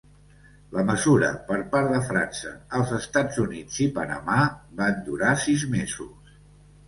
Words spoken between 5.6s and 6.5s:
mesos.